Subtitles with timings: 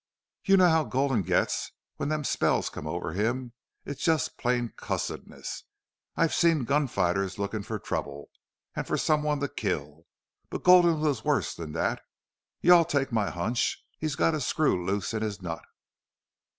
[0.43, 3.53] "You know how Gulden gets when them spells come over him.
[3.85, 5.65] It's just plain cussedness.
[6.15, 8.31] I've seen gunfighters lookin' for trouble
[8.83, 10.07] for someone to kill.
[10.49, 12.01] But Gulden was worse than that.
[12.61, 15.63] You all take my hunch he's got a screw loose in his nut.